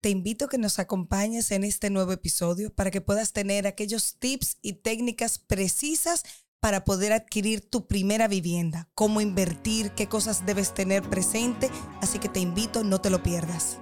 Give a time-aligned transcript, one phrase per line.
[0.00, 4.14] Te invito a que nos acompañes en este nuevo episodio para que puedas tener aquellos
[4.20, 6.22] tips y técnicas precisas
[6.60, 11.68] para poder adquirir tu primera vivienda, cómo invertir, qué cosas debes tener presente,
[12.00, 13.78] así que te invito, no te lo pierdas.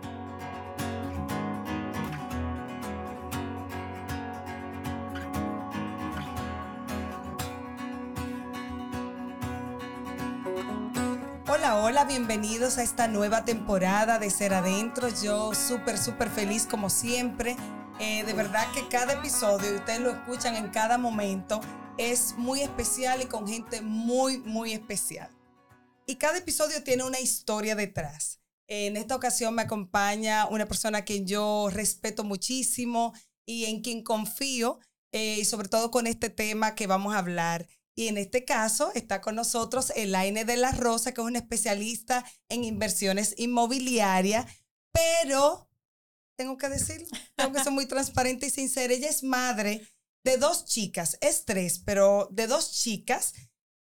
[12.06, 15.08] Bienvenidos a esta nueva temporada de Ser Adentro.
[15.22, 17.56] Yo súper, súper feliz como siempre.
[17.98, 21.60] Eh, de verdad que cada episodio, y ustedes lo escuchan en cada momento,
[21.98, 25.30] es muy especial y con gente muy, muy especial.
[26.06, 28.40] Y cada episodio tiene una historia detrás.
[28.68, 33.14] En esta ocasión me acompaña una persona a quien yo respeto muchísimo
[33.44, 34.78] y en quien confío,
[35.12, 37.66] eh, y sobre todo con este tema que vamos a hablar.
[37.98, 42.24] Y en este caso está con nosotros Elaine de la Rosa, que es una especialista
[42.50, 44.46] en inversiones inmobiliarias,
[44.92, 45.70] pero
[46.36, 48.92] tengo que decirlo, tengo que ser muy transparente y sincera.
[48.92, 49.88] Ella es madre
[50.24, 53.32] de dos chicas, es tres, pero de dos chicas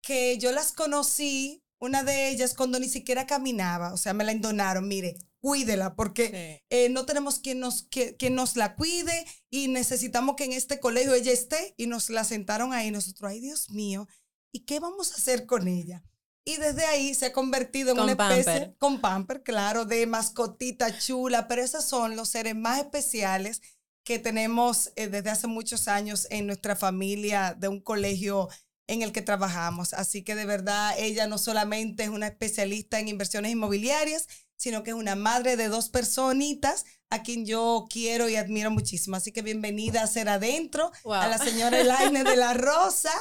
[0.00, 4.32] que yo las conocí, una de ellas cuando ni siquiera caminaba, o sea, me la
[4.32, 10.36] endonaron, mire, cuídela, porque eh, no tenemos quien nos, que, nos la cuide y necesitamos
[10.36, 14.08] que en este colegio ella esté y nos la sentaron ahí nosotros, ay Dios mío,
[14.54, 16.02] ¿y qué vamos a hacer con ella?
[16.46, 21.46] Y desde ahí se ha convertido en una especie, con pamper, claro, de mascotita chula,
[21.46, 23.60] pero esos son los seres más especiales
[24.02, 28.48] que tenemos eh, desde hace muchos años en nuestra familia de un colegio
[28.86, 29.92] en el que trabajamos.
[29.92, 34.26] Así que de verdad ella no solamente es una especialista en inversiones inmobiliarias,
[34.56, 39.16] sino que es una madre de dos personitas a quien yo quiero y admiro muchísimo.
[39.16, 43.12] Así que bienvenida a Ser Adentro, a la señora Elaine de la Rosa,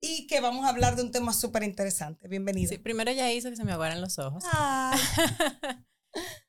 [0.00, 2.28] y que vamos a hablar de un tema súper interesante.
[2.28, 2.68] Bienvenida.
[2.68, 4.44] Sí, primero ya hizo que se me aguaran los ojos.
[4.46, 4.96] Ah.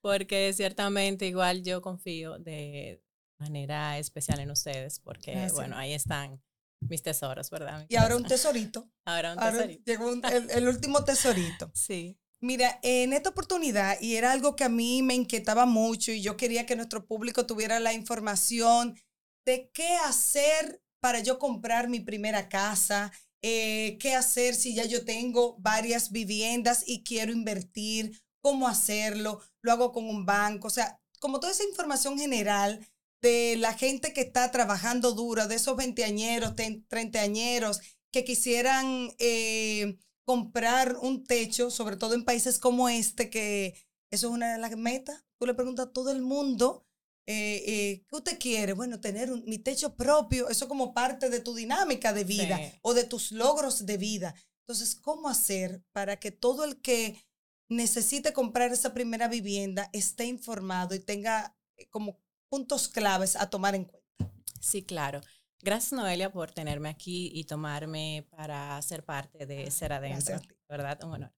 [0.02, 3.02] porque ciertamente igual yo confío de
[3.40, 6.42] manera especial en ustedes, porque bueno, ahí están
[6.82, 7.86] mis tesoros, ¿verdad?
[7.90, 8.90] y ahora un tesorito.
[9.06, 9.84] ahora un tesorito.
[9.86, 11.72] llegó el último tesorito.
[11.74, 12.18] sí.
[12.40, 16.38] Mira, en esta oportunidad, y era algo que a mí me inquietaba mucho y yo
[16.38, 18.96] quería que nuestro público tuviera la información
[19.44, 23.12] de qué hacer para yo comprar mi primera casa,
[23.42, 29.72] eh, qué hacer si ya yo tengo varias viviendas y quiero invertir, cómo hacerlo, lo
[29.72, 32.88] hago con un banco, o sea, como toda esa información general
[33.20, 36.54] de la gente que está trabajando duro, de esos veinteañeros,
[36.88, 37.82] treintañeros
[38.12, 39.12] que quisieran...
[39.18, 43.68] Eh, comprar un techo, sobre todo en países como este, que
[44.12, 45.24] eso es una de las metas.
[45.40, 46.86] Tú le preguntas a todo el mundo,
[47.26, 48.74] eh, eh, ¿qué usted quiere?
[48.74, 53.06] Bueno, tener mi techo propio, eso como parte de tu dinámica de vida o de
[53.06, 54.36] tus logros de vida.
[54.64, 57.26] Entonces, ¿cómo hacer para que todo el que
[57.70, 63.76] necesite comprar esa primera vivienda esté informado y tenga eh, como puntos claves a tomar
[63.76, 64.34] en cuenta?
[64.60, 65.22] Sí, claro.
[65.62, 70.40] Gracias, Noelia, por tenerme aquí y tomarme para ser parte de Ser Adentro.
[70.70, 71.04] ¿Verdad?
[71.04, 71.34] Un honor.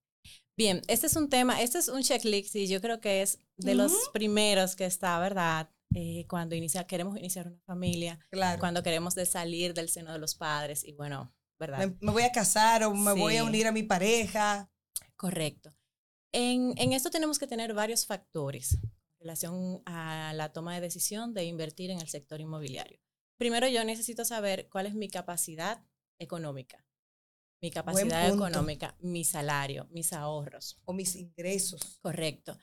[0.57, 3.75] Bien, este es un tema, este es un checklist y yo creo que es de
[3.75, 5.69] los primeros que está, ¿verdad?
[5.95, 8.59] Eh, cuando inicia, queremos iniciar una familia, claro.
[8.59, 11.89] cuando queremos de salir del seno de los padres y bueno, ¿verdad?
[12.01, 14.69] Me, voy a casar o me voy a unir a mi pareja.
[15.15, 15.71] Correcto.
[16.33, 21.33] En, en esto tenemos que tener varios factores en relación a la toma de decisión
[21.33, 22.99] de invertir en el sector inmobiliario
[23.39, 25.81] primero yo necesito saber cuál es mi capacidad
[26.19, 26.85] económica.
[27.61, 30.77] Mi capacidad económica, mi salario, mis ahorros.
[30.85, 31.99] O mis ingresos.
[32.01, 32.57] Correcto.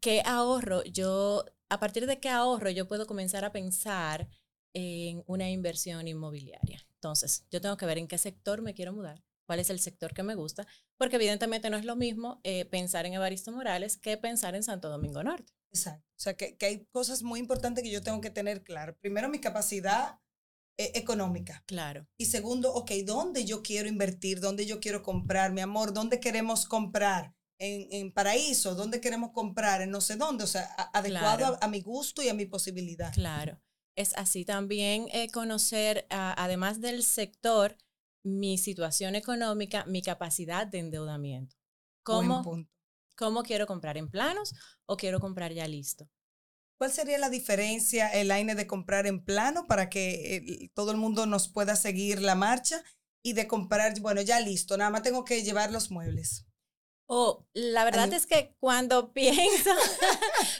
[0.00, 0.82] ¿Qué ahorro?
[0.84, 4.28] Yo, a partir de qué ahorro, yo puedo comenzar a pensar
[4.74, 6.86] en una inversión inmobiliaria.
[6.94, 10.12] Entonces, yo tengo que ver en qué sector me quiero mudar, cuál es el sector
[10.12, 10.66] que me gusta,
[10.98, 14.88] porque evidentemente no es lo mismo eh, pensar en Evaristo Morales que pensar en Santo
[14.88, 15.52] Domingo Norte.
[15.70, 16.06] Exacto.
[16.10, 18.94] O sea, que, que, hay cosas muy importantes que yo tengo que tener claro.
[19.00, 20.20] Primero, mi capacidad
[20.78, 21.62] eh, económica.
[21.66, 22.06] Claro.
[22.16, 24.40] Y segundo, ok, ¿dónde yo quiero invertir?
[24.40, 25.52] ¿Dónde yo quiero comprar?
[25.52, 27.34] Mi amor, ¿dónde queremos comprar?
[27.58, 29.82] En, en Paraíso, ¿dónde queremos comprar?
[29.82, 33.12] En no sé dónde, o sea, adecuado a, mi gusto y a mi posibilidad.
[33.12, 33.60] Claro.
[33.94, 37.76] Es así también eh, conocer, además del sector,
[38.24, 41.56] mi situación económica, mi capacidad de endeudamiento.
[42.02, 42.66] ¿Cómo,
[43.16, 44.54] ¿Cómo quiero comprar en planos
[44.86, 46.08] o quiero comprar ya listo?
[46.82, 51.46] ¿Cuál sería la diferencia, Elaine, de comprar en plano para que todo el mundo nos
[51.46, 52.82] pueda seguir la marcha
[53.22, 56.44] y de comprar, bueno, ya listo, nada más tengo que llevar los muebles?
[57.06, 59.70] Oh, la verdad es que cuando pienso,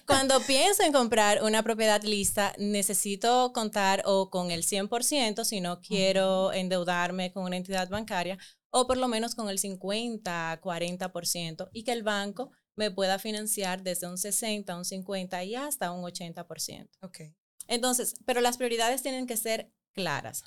[0.07, 5.81] cuando pienso en comprar una propiedad lista, necesito contar o con el 100% si no
[5.81, 8.39] quiero endeudarme con una entidad bancaria
[8.71, 13.83] o por lo menos con el 50, 40% y que el banco me pueda financiar
[13.83, 16.89] desde un 60, un 50 y hasta un 80%.
[17.03, 17.21] Ok.
[17.69, 20.45] Entonces, pero las prioridades tienen que ser claras.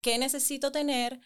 [0.00, 1.20] ¿Qué necesito tener?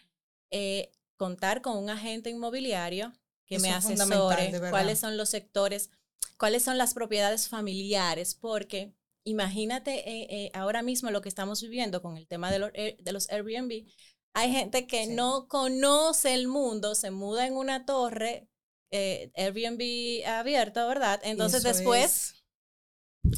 [0.49, 3.13] Eh, contar con un agente inmobiliario
[3.45, 5.91] que me asesore cuáles son los sectores,
[6.37, 12.01] cuáles son las propiedades familiares, porque imagínate eh, eh, ahora mismo lo que estamos viviendo
[12.01, 13.85] con el tema de los, de los Airbnb.
[14.33, 18.49] Hay gente que no conoce el mundo, se muda en una torre,
[18.91, 21.19] Airbnb abierto, ¿verdad?
[21.23, 22.35] Entonces después...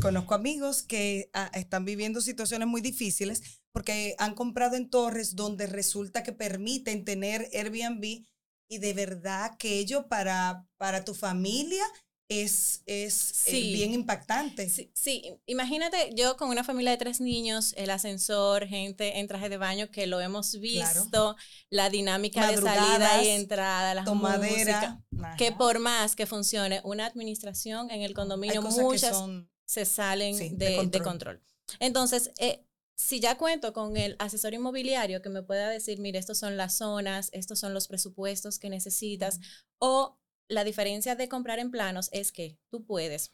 [0.01, 5.67] Conozco amigos que ah, están viviendo situaciones muy difíciles porque han comprado en torres donde
[5.67, 8.25] resulta que permiten tener Airbnb
[8.69, 11.83] y de verdad que ello para, para tu familia
[12.29, 14.69] es, es eh, bien impactante.
[14.93, 19.57] Sí, imagínate yo con una familia de tres niños, el ascensor, gente en traje de
[19.57, 21.35] baño que lo hemos visto,
[21.69, 25.03] la dinámica de salida y entrada, la tomadera,
[25.37, 29.17] que por más que funcione una administración en el condominio, muchas
[29.65, 31.41] se salen de, control.
[31.79, 32.65] Entonces, eh,
[32.95, 36.77] si ya cuento con el asesor inmobiliario que me pueda decir, mire, estos son las
[36.77, 39.39] zonas, estos son los presupuestos que necesitas,
[39.79, 43.33] o la diferencia de comprar en planos es que tú puedes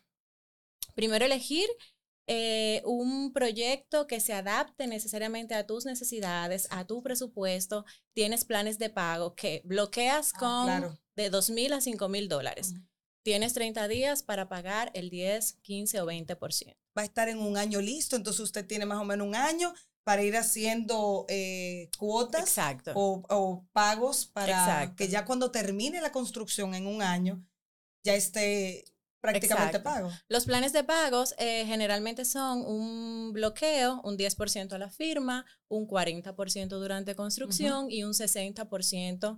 [0.96, 1.68] primero elegir
[2.28, 8.78] eh, un proyecto que se adapte necesariamente a tus necesidades, a tu presupuesto, tienes planes
[8.78, 12.74] de pago que bloqueas ah, con de dos mil a cinco mil dólares.
[13.24, 17.58] Tienes 30 días para pagar el 10, 15 o 20% va a estar en un
[17.58, 19.74] año listo, entonces usted tiene más o menos un año
[20.10, 22.58] para ir haciendo eh, cuotas
[22.96, 27.46] O, pagos para que ya cuando termine la construcción en un año
[28.04, 28.86] ya esté
[29.22, 30.10] prácticamente pago.
[30.28, 35.88] Los planes de pagos eh, generalmente son un bloqueo, un 10% a la firma, un
[35.88, 39.38] 40% durante construcción y un 60%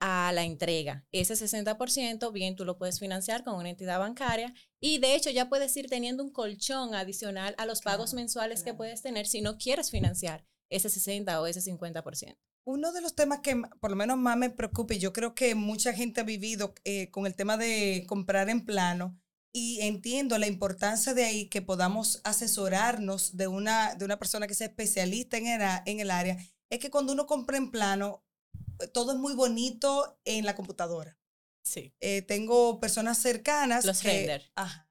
[0.00, 1.06] a la entrega.
[1.12, 5.48] Ese 60% bien tú lo puedes financiar con una entidad bancaria y de hecho ya
[5.48, 9.58] puedes ir teniendo un colchón adicional a los pagos mensuales que puedes tener si no
[9.58, 12.36] quieres financiar ese 60 o ese 50%.
[12.64, 15.54] Uno de los temas que por lo menos más me preocupa y yo creo que
[15.54, 19.18] mucha gente ha vivido eh, con el tema de comprar en plano
[19.54, 24.54] y entiendo la importancia de ahí que podamos asesorarnos de una, de una persona que
[24.54, 26.36] sea especialista en el, en el área,
[26.70, 28.22] es que cuando uno compra en plano,
[28.92, 31.18] todo es muy bonito en la computadora.
[31.62, 31.94] Sí.
[32.00, 33.84] Eh, tengo personas cercanas.
[33.84, 34.88] Los que, Ajá.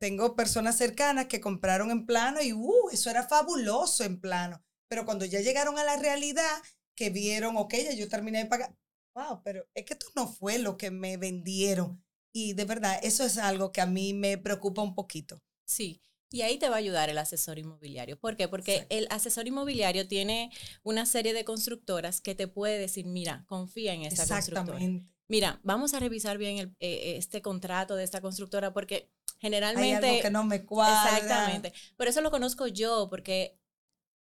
[0.00, 4.62] Tengo personas cercanas que compraron en plano y, uh, eso era fabuloso en plano.
[4.88, 6.62] Pero cuando ya llegaron a la realidad,
[6.94, 8.76] que vieron, ok, ya yo terminé de pagar.
[9.14, 12.04] Wow, pero es que esto no fue lo que me vendieron.
[12.32, 15.42] Y de verdad, eso es algo que a mí me preocupa un poquito.
[15.64, 16.00] Sí.
[16.30, 18.18] Y ahí te va a ayudar el asesor inmobiliario.
[18.18, 18.48] ¿Por qué?
[18.48, 20.50] Porque el asesor inmobiliario tiene
[20.82, 24.78] una serie de constructoras que te puede decir, mira, confía en esta constructora.
[25.28, 30.06] Mira, vamos a revisar bien el, eh, este contrato de esta constructora porque generalmente...
[30.06, 31.18] Hay algo que no me cuadra.
[31.18, 31.72] Exactamente.
[31.96, 33.57] Pero eso lo conozco yo porque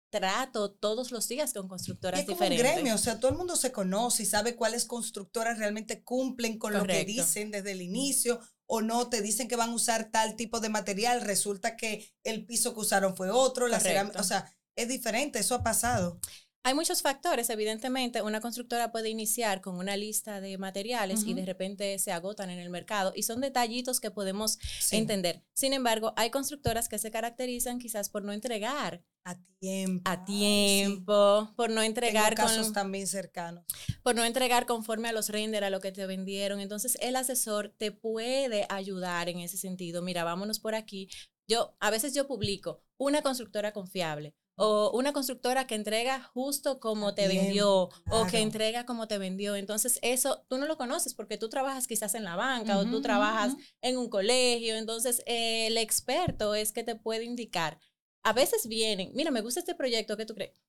[0.09, 2.65] trato todos los días con constructoras es como diferentes.
[2.65, 6.57] Un gremio, o sea, todo el mundo se conoce y sabe cuáles constructoras realmente cumplen
[6.57, 10.11] con lo que dicen desde el inicio o no, te dicen que van a usar
[10.11, 14.23] tal tipo de material, resulta que el piso que usaron fue otro, la cerámica, o
[14.23, 16.19] sea, es diferente, eso ha pasado.
[16.63, 21.45] Hay muchos factores, evidentemente, una constructora puede iniciar con una lista de materiales y de
[21.45, 24.59] repente se agotan en el mercado y son detallitos que podemos
[24.91, 25.45] entender.
[25.53, 30.09] Sin embargo, hay constructoras que se caracterizan quizás por no entregar a tiempo.
[30.09, 33.65] A tiempo, por no entregar Tengo casos también cercanos.
[34.01, 36.61] Por no entregar conforme a los render, a lo que te vendieron.
[36.61, 40.01] Entonces, el asesor te puede ayudar en ese sentido.
[40.01, 41.09] Mira, vámonos por aquí.
[41.45, 47.13] Yo, a veces yo publico una constructora confiable o una constructora que entrega justo como
[47.13, 49.55] te vendió o que entrega como te vendió.
[49.55, 53.01] Entonces, eso tú no lo conoces porque tú trabajas quizás en la banca o tú
[53.01, 54.75] trabajas en un colegio.
[54.77, 57.77] Entonces, el experto es que te puede indicar.
[58.27, 60.61] A veces vienen, mira, me gusta este proyecto, ¿qué tú crees?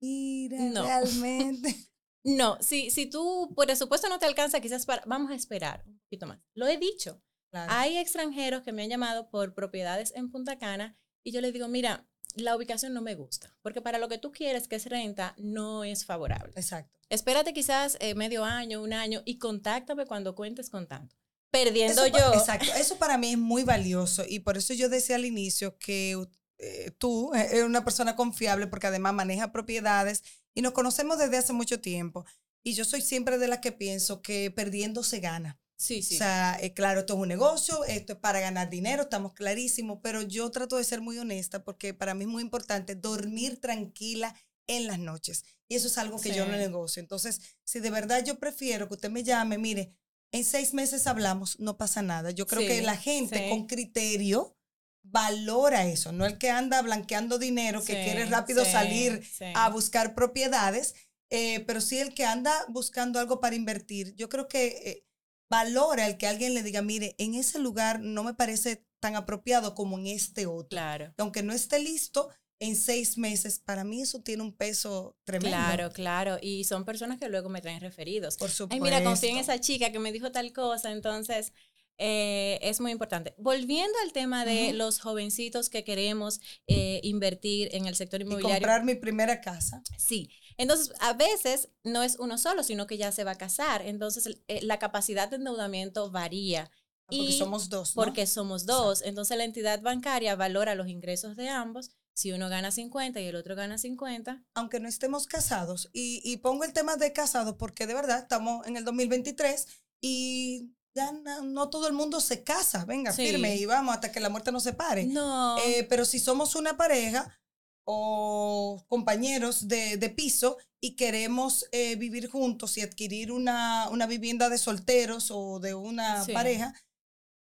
[0.00, 1.74] Mira, realmente.
[2.24, 5.98] no, si, si tú por supuesto no te alcanza, quizás para, vamos a esperar un
[5.98, 6.38] poquito más.
[6.54, 7.20] Lo he dicho.
[7.52, 11.66] Hay extranjeros que me han llamado por propiedades en Punta Cana y yo les digo,
[11.66, 15.34] mira, la ubicación no me gusta, porque para lo que tú quieres, que es renta,
[15.36, 16.52] no es favorable.
[16.54, 16.96] Exacto.
[17.08, 21.16] Espérate quizás eh, medio año, un año y contáctame cuando cuentes con tanto.
[21.50, 22.34] Perdiendo yo.
[22.34, 26.16] Exacto, eso para mí es muy valioso y por eso yo decía al inicio que
[26.60, 30.22] eh, tú eres una persona confiable porque además maneja propiedades
[30.54, 32.26] y nos conocemos desde hace mucho tiempo.
[32.62, 35.58] Y yo soy siempre de las que pienso que perdiendo se gana.
[35.76, 36.16] Sí, sí.
[36.16, 40.00] O sea, eh, claro, esto es un negocio, esto es para ganar dinero, estamos clarísimos,
[40.02, 44.34] pero yo trato de ser muy honesta porque para mí es muy importante dormir tranquila
[44.66, 45.44] en las noches.
[45.68, 47.00] Y eso es algo que yo no negocio.
[47.00, 49.94] Entonces, si de verdad yo prefiero que usted me llame, mire,
[50.32, 52.30] en seis meses hablamos, no pasa nada.
[52.30, 54.54] Yo creo que la gente con criterio
[55.02, 59.22] valora eso, no el que anda blanqueando dinero, que quiere rápido salir
[59.54, 60.94] a buscar propiedades,
[61.30, 64.14] eh, pero sí el que anda buscando algo para invertir.
[64.16, 65.06] Yo creo que eh,
[65.48, 69.74] valora el que alguien le diga, mire, en ese lugar no me parece tan apropiado
[69.74, 70.68] como en este otro.
[70.68, 71.14] Claro.
[71.18, 72.30] Aunque no esté listo,
[72.60, 75.56] en seis meses, para mí eso tiene un peso tremendo.
[75.56, 76.38] Claro, claro.
[76.42, 78.36] Y son personas que luego me traen referidos.
[78.36, 78.74] Por supuesto.
[78.74, 81.54] Ay, mira, confío en esa chica que me dijo tal cosa, entonces
[82.02, 83.34] eh, es muy importante.
[83.36, 88.56] Volviendo al tema de los jovencitos que queremos eh, invertir en el sector inmobiliario.
[88.56, 89.82] Y comprar mi primera casa.
[89.98, 90.30] Sí.
[90.56, 93.82] Entonces, a veces no es uno solo, sino que ya se va a casar.
[93.82, 96.70] Entonces, eh, la capacidad de endeudamiento varía.
[96.72, 97.92] Ah, porque somos dos.
[97.92, 99.02] Porque somos dos.
[99.02, 103.36] Entonces, la entidad bancaria valora los ingresos de ambos si uno gana 50 y el
[103.36, 104.42] otro gana 50.
[104.54, 105.90] Aunque no estemos casados.
[105.92, 109.66] Y, pongo el tema de casados porque de verdad estamos en el 2023
[110.00, 112.84] y ya no, todo el mundo se casa.
[112.84, 115.06] Venga, firme y vamos hasta que la muerte nos separe.
[115.06, 115.58] No.
[115.58, 117.38] Eh, pero si somos una pareja
[117.84, 124.58] o compañeros de, piso y queremos eh, vivir juntos y adquirir una, una, vivienda de
[124.58, 126.74] solteros o de una pareja,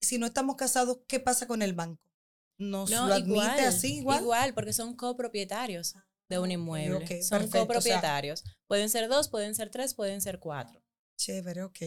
[0.00, 2.06] si no estamos casados, ¿qué pasa con el banco?
[2.58, 4.22] nos lo admite igual, así igual.
[4.22, 5.94] Igual, porque son copropietarios
[6.28, 7.22] de un inmueble.
[7.22, 8.44] son copropietarios.
[8.66, 10.82] pueden ser dos, pueden ser tres, pueden ser cuatro.
[11.16, 11.78] Chévere, ok.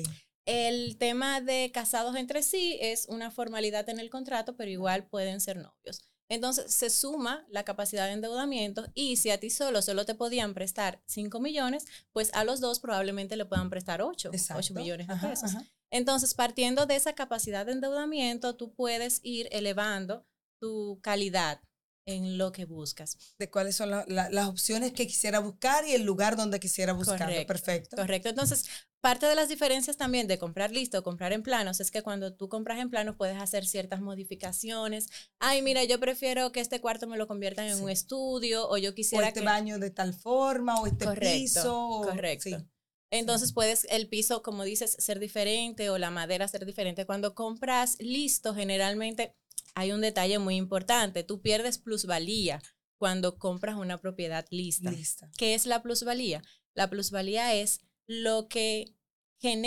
[0.46, 5.42] El tema de casados entre sí es una formalidad en el contrato, pero igual pueden
[5.42, 6.10] ser novios.
[6.30, 10.54] Entonces se suma la capacidad de endeudamiento y si a ti solo solo te podían
[10.54, 15.16] prestar 5 millones, pues a los dos probablemente le puedan prestar 8, 8 millones de
[15.16, 15.52] pesos.
[15.92, 20.24] Entonces, partiendo de esa capacidad de endeudamiento, tú puedes ir elevando
[20.60, 21.62] tu calidad
[22.06, 23.18] en lo que buscas.
[23.38, 27.46] De cuáles son las opciones que quisiera buscar y el lugar donde quisiera buscar.
[27.48, 27.96] Perfecto.
[27.96, 28.30] Correcto.
[28.30, 28.66] Entonces,
[29.02, 32.34] parte de las diferencias también de comprar listo o comprar en planos es que cuando
[32.34, 35.10] tú compras en planos puedes hacer ciertas modificaciones.
[35.40, 38.94] Ay, mira, yo prefiero que este cuarto me lo conviertan en un estudio o yo
[38.94, 42.02] quisiera o este baño de tal forma o este piso.
[42.04, 42.66] Correcto.
[43.12, 47.06] Entonces puedes el piso, como dices, ser diferente o la madera ser diferente.
[47.06, 49.36] Cuando compras listo, generalmente
[49.74, 51.24] hay un detalle muy importante.
[51.24, 52.62] Tú pierdes plusvalía
[52.98, 54.92] cuando compras una propiedad lista.
[55.38, 56.44] ¿Qué es la plusvalía?
[56.76, 58.96] La plusvalía es lo que,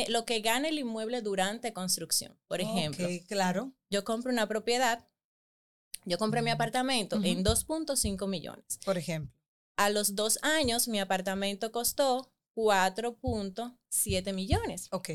[0.09, 2.37] lo que gana el inmueble durante construcción.
[2.49, 3.73] Por ejemplo, claro.
[3.89, 5.09] yo compro una propiedad,
[6.05, 8.81] yo compré mi apartamento en 2.5 millones.
[8.85, 9.33] Por ejemplo.
[9.77, 14.89] A los dos años, mi apartamento costó 4.7 millones.
[14.91, 15.11] Ok.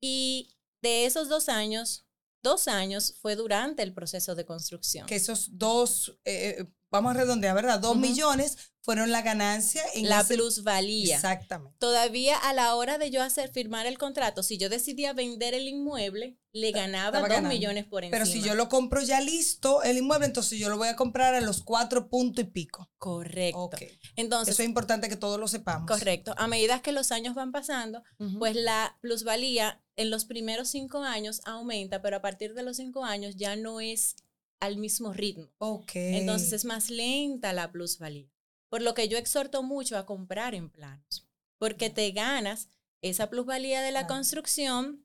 [0.00, 2.04] Y de esos dos años,
[2.42, 5.06] dos años fue durante el proceso de construcción.
[5.06, 7.80] Que esos dos, eh, eh, vamos a redondear, ¿verdad?
[7.80, 11.14] Dos millones fueron la ganancia en la plusvalía.
[11.14, 11.76] Exactamente.
[11.78, 15.68] Todavía a la hora de yo hacer firmar el contrato, si yo decidía vender el
[15.68, 18.18] inmueble, le ganaba dos millones por encima.
[18.18, 21.34] Pero si yo lo compro ya listo, el inmueble, entonces yo lo voy a comprar
[21.34, 22.90] a los cuatro puntos y pico.
[22.98, 23.70] Correcto.
[24.16, 25.88] Entonces, Eso es importante que todos lo sepamos.
[25.88, 26.34] Correcto.
[26.36, 28.02] A medida que los años van pasando,
[28.38, 33.04] pues la plusvalía en los primeros cinco años aumenta, pero a partir de los cinco
[33.04, 34.16] años ya no es
[34.60, 35.50] al mismo ritmo.
[35.58, 35.92] Ok.
[35.94, 38.30] Entonces es más lenta la plusvalía.
[38.68, 42.68] Por lo que yo exhorto mucho a comprar en planos, porque te ganas
[43.02, 45.04] esa plusvalía de la construcción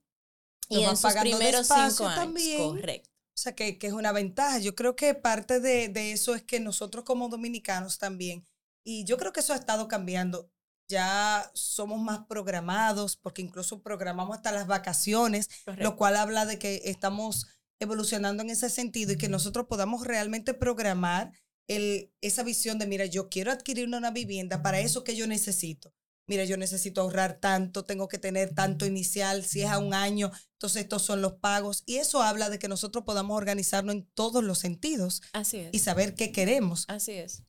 [0.70, 2.16] y en sus primeros cinco años.
[2.16, 2.58] También.
[2.58, 3.10] Correcto.
[3.10, 4.60] O sea, que, es una ventaja.
[4.60, 8.48] Yo creo que parte de, de eso es que nosotros como dominicanos también,
[8.84, 10.50] y yo creo que eso ha estado cambiando,
[10.88, 16.82] ya somos más programados, porque incluso programamos hasta las vacaciones, lo cual habla de que
[16.86, 17.48] estamos
[17.80, 21.32] evolucionando en ese sentido y que nosotros podamos realmente programar
[21.68, 25.94] el, esa visión de, mira, yo quiero adquirir una vivienda, para eso que yo necesito.
[26.30, 30.30] Mira, yo necesito ahorrar tanto, tengo que tener tanto inicial, si es a un año,
[30.54, 31.84] entonces estos son los pagos.
[31.86, 35.22] Y eso habla de que nosotros podamos organizarnos en todos los sentidos.
[35.32, 35.70] Así es.
[35.72, 36.84] Y saber qué queremos.
[36.90, 37.44] Así es.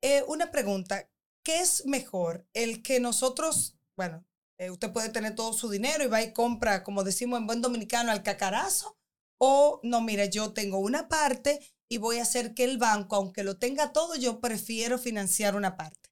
[0.00, 1.10] Eh, una pregunta,
[1.42, 2.46] ¿qué es mejor?
[2.52, 4.24] El que nosotros, bueno,
[4.58, 7.62] eh, usted puede tener todo su dinero y va y compra, como decimos en buen
[7.62, 8.96] dominicano, al cacarazo.
[9.38, 13.42] O no, mira, yo tengo una parte y voy a hacer que el banco, aunque
[13.42, 16.10] lo tenga todo, yo prefiero financiar una parte.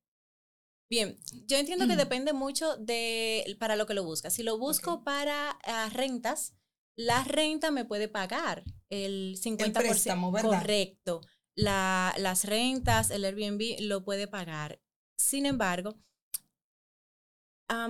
[0.90, 4.32] Bien, yo entiendo que depende mucho de para lo que lo buscas.
[4.32, 6.54] Si lo busco para ah, rentas,
[6.96, 9.66] la renta me puede pagar el 50%.
[9.66, 10.60] El préstamo, ¿verdad?
[10.60, 11.20] Correcto.
[11.54, 14.80] La, las rentas, el Airbnb lo puede pagar.
[15.18, 15.98] Sin embargo,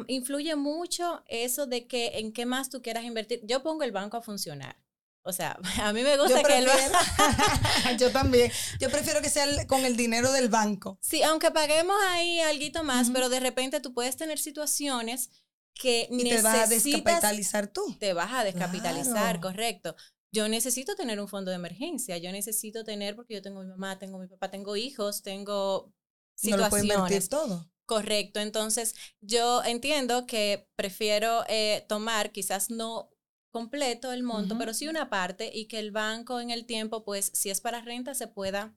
[0.09, 3.41] influye mucho eso de que en qué más tú quieras invertir.
[3.45, 4.77] Yo pongo el banco a funcionar.
[5.23, 6.67] O sea, a mí me gusta que él
[7.99, 8.51] Yo también.
[8.81, 10.99] Yo prefiero que sea con el dinero del banco.
[11.03, 15.31] Sí, aunque paguemos ahí algo más, pero de repente tú puedes tener situaciones
[15.75, 17.97] que y te vas a descapitalizar tú.
[18.01, 19.95] Te vas a descapitalizar, correcto.
[20.33, 23.99] Yo necesito tener un fondo de emergencia, yo necesito tener, porque yo tengo mi mamá,
[23.99, 25.95] tengo mi papá, tengo hijos, tengo
[26.39, 26.97] situaciones.
[26.97, 27.71] No lo todo.
[27.87, 33.09] Correcto, entonces yo entiendo que prefiero eh, tomar quizás no
[33.51, 37.31] completo el monto, pero sí una parte y que el banco en el tiempo, pues
[37.33, 38.77] si es para renta, se pueda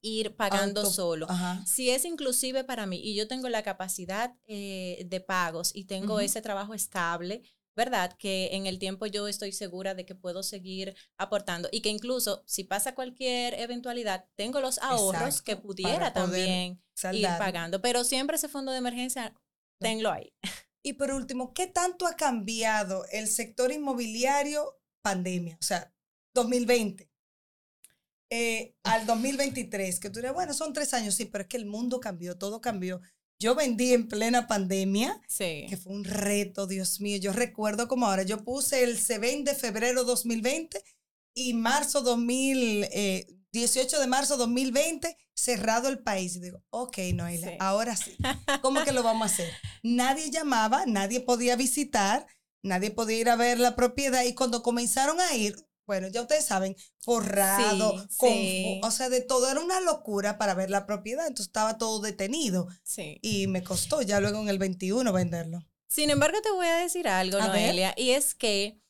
[0.00, 1.28] ir pagando solo.
[1.64, 6.20] Si es inclusive para mí y yo tengo la capacidad eh, de pagos y tengo
[6.20, 7.42] ese trabajo estable,
[7.76, 8.16] ¿verdad?
[8.18, 12.42] Que en el tiempo yo estoy segura de que puedo seguir aportando y que incluso
[12.46, 17.80] si pasa cualquier eventualidad, tengo los ahorros que pudiera también ir pagando.
[17.82, 19.34] Pero siempre ese fondo de emergencia,
[19.78, 20.32] tenlo ahí.
[20.82, 25.58] Y por último, ¿qué tanto ha cambiado el sector inmobiliario pandemia?
[25.60, 25.92] O sea,
[26.32, 27.10] 2020
[28.30, 31.66] eh, al 2023, que tú dirías, bueno, son tres años, sí, pero es que el
[31.66, 33.00] mundo cambió, todo cambió.
[33.38, 37.18] Yo vendí en plena pandemia, que fue un reto, Dios mío.
[37.18, 40.82] Yo recuerdo como ahora, yo puse el C20 de febrero 2020
[41.34, 42.88] y marzo 2000,
[43.52, 46.36] 18 eh, de marzo 2020, cerrado el país.
[46.36, 48.16] Y digo, ok, Noelia, ahora sí.
[48.62, 49.52] ¿Cómo que lo vamos a hacer?
[49.82, 52.26] Nadie llamaba, nadie podía visitar,
[52.62, 56.44] nadie podía ir a ver la propiedad y cuando comenzaron a ir, bueno, ya ustedes
[56.44, 57.94] saben, forrado,
[58.82, 59.50] o sea, de todo.
[59.50, 62.66] Era una locura para ver la propiedad, entonces estaba todo detenido.
[62.82, 63.18] Sí.
[63.22, 65.60] Y me costó ya luego en el 21 venderlo.
[65.88, 68.80] Sin embargo, te voy a decir algo, Noelia, y es que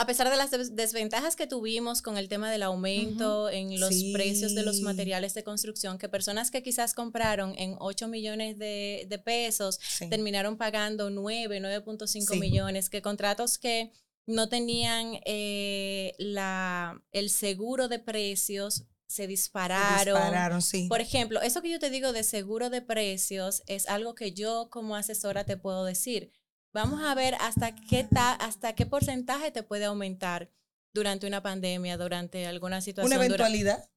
[0.00, 4.54] a pesar de las desventajas que tuvimos con el tema del aumento en los precios
[4.54, 9.78] de los materiales de construcción, que personas que quizás compraron en 8 millones de, pesos
[10.08, 13.92] terminaron pagando 9, 9.5 millones, que contratos que
[14.30, 19.98] no tenían eh, la, el seguro de precios, se dispararon.
[19.98, 20.86] Se dispararon, sí.
[20.88, 24.68] Por ejemplo, eso que yo te digo de seguro de precios es algo que yo
[24.70, 26.32] como asesora te puedo decir.
[26.72, 30.50] Vamos a ver hasta qué, ta, hasta qué porcentaje te puede aumentar
[30.94, 33.18] durante una pandemia, durante alguna situación.
[33.18, 33.90] Una eventualidad.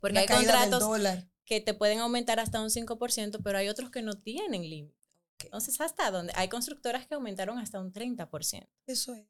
[0.00, 0.84] porque hay contratos
[1.46, 4.98] que te pueden aumentar hasta un 5%, pero hay otros que no tienen límite.
[5.44, 6.32] Entonces, ¿hasta dónde?
[6.36, 8.68] Hay constructoras que aumentaron hasta un 30%.
[8.86, 9.24] Eso es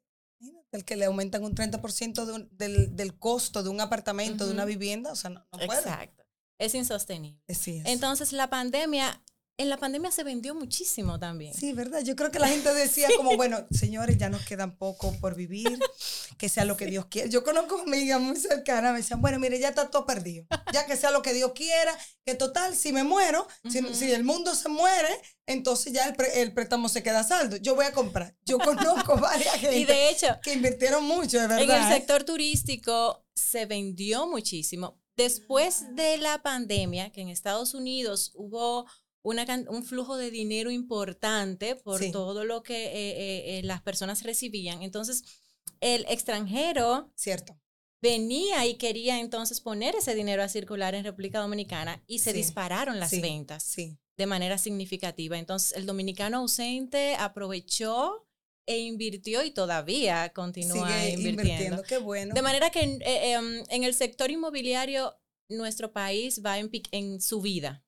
[0.71, 5.11] el que le aumentan un 30% del, del, costo de un apartamento, de una vivienda,
[5.11, 5.79] o sea, no, puede.
[5.79, 6.23] Exacto.
[6.57, 7.41] Es insostenible.
[7.47, 7.67] Es.
[7.67, 9.23] Entonces, la pandemia,
[9.59, 11.53] en la pandemia se vendió muchísimo también.
[11.53, 12.01] Sí, ¿verdad?
[12.01, 15.77] Yo creo que la gente decía como, bueno, señores, ya nos quedan poco por vivir,
[16.37, 17.27] que sea lo que Dios quiera.
[17.27, 20.45] Yo conozco amigas muy cercanas, me decían, bueno, mire, ya está todo perdido.
[20.71, 21.93] Ya que sea lo que Dios quiera,
[22.25, 25.09] que total, si me muero, si, si, el mundo se muere,
[25.45, 27.57] entonces ya el, préstamo se queda saldo.
[27.57, 28.37] Yo voy a comprar.
[28.45, 31.63] Yo conozco varias gente y de hecho, que invirtieron mucho, de verdad.
[31.63, 34.97] En el sector turístico se vendió muchísimo.
[35.17, 38.85] Después de la pandemia, que en Estados Unidos hubo
[39.21, 44.23] una, un flujo de dinero importante por todo lo que eh, eh, eh, las personas
[44.23, 44.81] recibían.
[44.81, 45.23] Entonces,
[45.81, 47.59] el extranjero Cierto.
[48.01, 52.99] venía y quería entonces poner ese dinero a circular en República Dominicana y se dispararon
[52.99, 53.63] las ventas.
[53.63, 55.39] Sí de manera significativa.
[55.39, 58.27] Entonces, el dominicano ausente aprovechó
[58.67, 61.81] e invirtió y todavía continúa invirtiendo.
[61.83, 62.35] Qué bueno.
[62.35, 67.81] De manera que eh, em, en, el sector inmobiliario, nuestro país va en, en subida.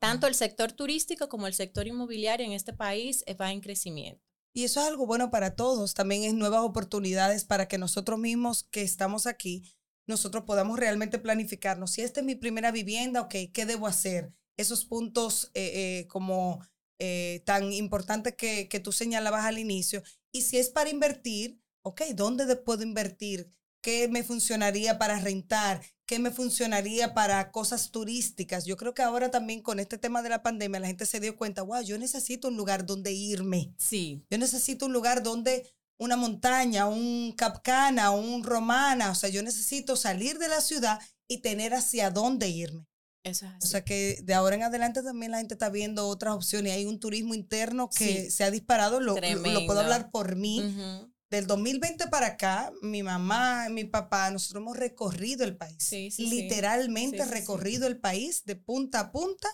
[0.00, 4.20] Tanto el sector turístico como el sector inmobiliario en este país eh, va en crecimiento.
[4.52, 5.94] Y eso es algo bueno para todos.
[5.94, 9.72] También es nuevas oportunidades para que nosotros mismos que estamos aquí,
[10.08, 11.92] nosotros podamos realmente planificarnos.
[11.92, 14.34] Si esta es mi primera vivienda, ok, ¿qué debo hacer?
[14.60, 16.64] esos puntos eh, eh, como
[16.98, 20.02] eh, tan importantes que, que tú señalabas al inicio.
[20.32, 23.50] Y si es para invertir, ok, ¿dónde puedo invertir?
[23.82, 25.82] ¿Qué me funcionaría para rentar?
[26.10, 28.64] ¿Qué me funcionaría para cosas turísticas?
[28.64, 31.36] Yo creo que ahora también con este tema de la pandemia la gente se dio
[31.36, 33.72] cuenta, wow, yo necesito un lugar donde irme.
[33.78, 34.20] Sí.
[34.28, 39.94] Yo necesito un lugar donde una montaña, un Capcana, un Romana, o sea, yo necesito
[39.94, 42.88] salir de la ciudad y tener hacia dónde irme.
[43.22, 46.34] Eso es O sea que de ahora en adelante también la gente está viendo otras
[46.34, 46.72] opciones.
[46.72, 51.08] Hay un turismo interno que se ha disparado, lo, lo, puedo hablar por mí.
[51.30, 55.76] Del 2020 para acá, mi mamá, mi papá, nosotros hemos recorrido el país.
[55.78, 59.48] Sí, Literalmente recorrido el país de punta a punta,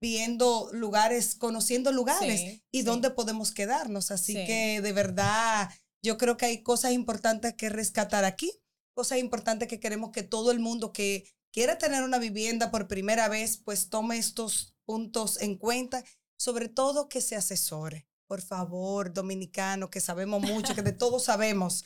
[0.00, 4.10] viendo lugares, conociendo lugares y dónde podemos quedarnos.
[4.10, 5.70] Así que de verdad,
[6.02, 8.50] yo creo que hay cosas importantes que rescatar aquí,
[8.92, 13.28] cosas importantes que queremos que todo el mundo que quiere tener una vivienda por primera
[13.28, 16.04] vez, pues tome estos puntos en cuenta,
[16.36, 18.08] sobre todo que se asesore.
[18.26, 21.84] Por favor, dominicano, que sabemos mucho, que de todo sabemos,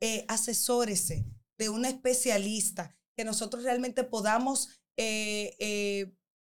[0.00, 1.24] eh, asesórese
[1.58, 6.12] de un especialista, que nosotros realmente podamos eh, eh,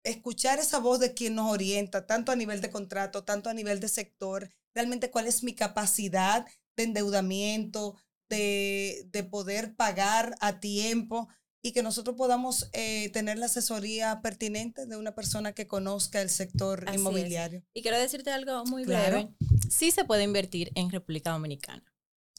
[0.04, 3.80] escuchar esa voz de quien nos orienta, tanto a nivel de contrato, tanto a nivel
[3.80, 7.96] de sector, realmente cuál es mi capacidad de endeudamiento,
[8.28, 11.28] de, de poder pagar a tiempo
[11.66, 16.30] y que nosotros podamos eh, tener la asesoría pertinente de una persona que conozca el
[16.30, 17.64] sector inmobiliario.
[17.74, 19.34] Y quiero decirte algo muy breve.
[19.68, 21.82] Sí se puede invertir en República Dominicana.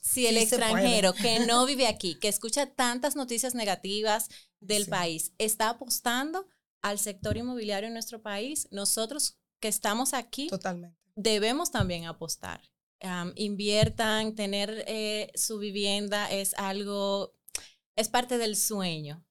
[0.00, 5.68] Si el extranjero que no vive aquí, que escucha tantas noticias negativas del país, está
[5.68, 6.46] apostando
[6.80, 10.96] al sector inmobiliario en nuestro país, nosotros que estamos aquí, Totalmente.
[11.16, 12.62] debemos también apostar.
[13.34, 17.37] inviertan, tener eh, su vivienda es algo,
[17.98, 19.24] es parte del sueño.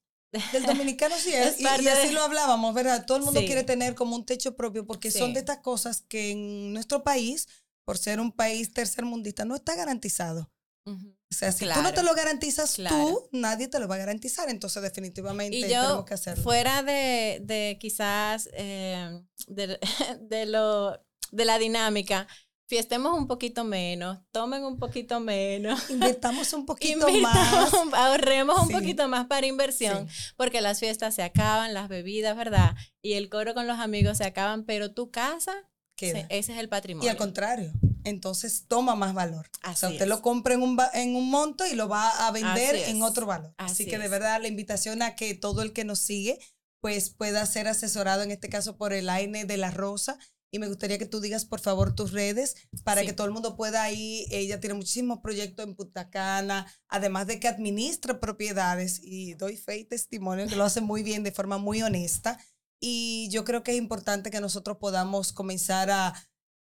[0.52, 3.06] Del dominicano sí es, y, así lo hablábamos, ¿verdad?
[3.06, 6.32] Todo el mundo quiere tener como un techo propio porque son de estas cosas que
[6.32, 7.48] en nuestro país,
[7.86, 10.52] por ser un país tercermundista, no está garantizado.
[10.86, 14.50] O sea, si tú no te lo garantizas tú, nadie te lo va a garantizar.
[14.50, 16.44] Entonces, definitivamente tenemos que hacerlo.
[16.44, 19.80] Fuera de, de quizás eh, de,
[20.22, 20.98] de, lo,
[21.32, 22.28] de la dinámica,
[22.68, 25.90] fiestemos un poquito menos, tomen un poquito menos.
[25.90, 27.74] Invirtamos un poquito más.
[27.94, 32.76] Ahorremos un poquito más para inversión, porque las fiestas se acaban, las bebidas, ¿verdad?
[33.02, 35.54] Y el coro con los amigos se acaban, pero tu casa,
[35.98, 37.08] ese es el patrimonio.
[37.08, 37.72] Y al contrario,
[38.04, 39.50] entonces toma más valor.
[39.68, 42.76] o sea, usted lo compra en un, en un monto y lo va a vender
[42.76, 43.54] en otro valor.
[43.58, 46.40] Así, que de verdad la invitación a que todo el que nos sigue
[46.80, 50.20] pues pueda ser asesorado, en este caso por el AINE de la Rosa.
[50.52, 53.56] Y me gustaría que tú digas, por favor, tus redes para que todo el mundo
[53.58, 54.26] pueda ir.
[54.32, 59.80] Ella tiene muchísimos proyectos en Punta Cana, además de que administra propiedades y doy fe
[59.80, 62.40] y testimonio que lo hace muy bien, de forma muy honesta.
[62.80, 66.14] Y yo creo que es importante que nosotros podamos comenzar a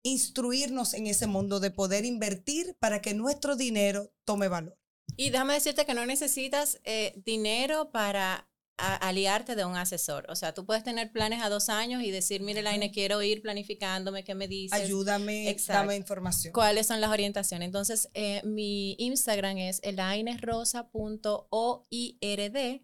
[0.04, 4.78] instruirnos en ese mundo de poder invertir para que nuestro dinero tome valor.
[5.15, 10.25] Y déjame decirte que no necesitas eh, dinero para aliarte de un asesor.
[10.29, 13.41] O sea, tú puedes tener planes a dos años y decir, mire, Laine, quiero ir
[13.41, 14.79] planificándome, ¿qué me dices?
[14.79, 16.53] Ayúdame, dame información.
[16.53, 17.67] ¿Cuáles son las orientaciones?
[17.67, 22.81] Entonces, eh, mi Instagram es elainesrosa.oird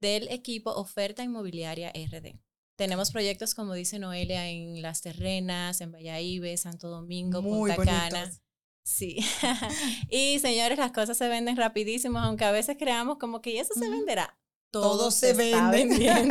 [0.00, 2.38] del equipo Oferta Inmobiliaria RD.
[2.76, 8.32] Tenemos proyectos, como dice Noelia, en Las Terrenas, en Valladolid, Santo Domingo, Punta Cana.
[8.82, 9.18] Sí.
[10.10, 13.90] y señores, las cosas se venden rapidísimo, aunque a veces creamos como que eso se
[13.90, 14.40] venderá.
[14.70, 16.28] Todo, se, vende.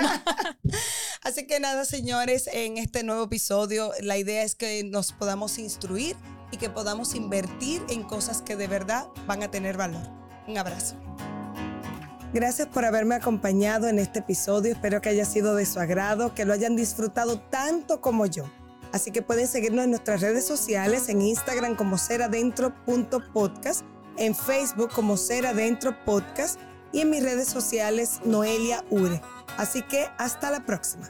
[1.23, 6.15] Así que nada, señores, en este nuevo episodio la idea es que nos podamos instruir
[6.49, 10.04] y que podamos invertir en cosas que de verdad van a tener valor.
[10.47, 10.95] Un abrazo.
[12.34, 14.71] Gracias por haberme acompañado en este episodio.
[14.71, 18.49] Espero que haya sido de su agrado, que lo hayan disfrutado tanto como yo.
[18.93, 23.82] Así que pueden seguirnos en nuestras redes sociales, en Instagram como seradentro.podcast,
[24.17, 26.60] en Facebook como Seradentro Podcast
[26.91, 29.21] y en mis redes sociales Noelia Ure.
[29.58, 31.10] Así que hasta la próxima.